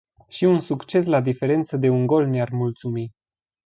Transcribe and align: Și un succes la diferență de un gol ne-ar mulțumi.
Și 0.27 0.45
un 0.45 0.59
succes 0.59 1.05
la 1.05 1.21
diferență 1.21 1.77
de 1.77 1.89
un 1.89 2.05
gol 2.05 2.25
ne-ar 2.27 2.49
mulțumi. 2.49 3.11